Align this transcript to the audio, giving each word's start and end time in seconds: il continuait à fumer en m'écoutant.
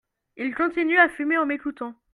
il 0.35 0.55
continuait 0.55 0.97
à 0.97 1.09
fumer 1.09 1.37
en 1.37 1.45
m'écoutant. 1.45 1.93